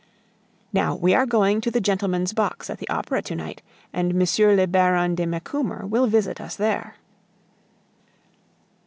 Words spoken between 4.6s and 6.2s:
Baron de Macumer will